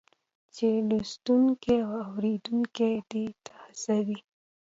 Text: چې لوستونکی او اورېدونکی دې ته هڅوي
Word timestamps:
چې 0.55 0.67
لوستونکی 0.89 1.75
او 1.85 1.93
اورېدونکی 2.09 2.93
دې 3.11 3.25
ته 3.43 3.53
هڅوي 3.63 4.19